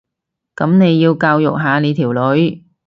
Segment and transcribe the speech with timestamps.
[0.55, 2.65] 噉你要教育下你條女